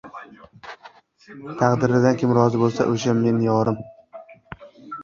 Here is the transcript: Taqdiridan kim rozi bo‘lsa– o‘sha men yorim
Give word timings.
Taqdiridan 1.59 2.19
kim 2.23 2.35
rozi 2.39 2.63
bo‘lsa– 2.65 2.89
o‘sha 2.95 3.17
men 3.21 3.47
yorim 3.49 3.81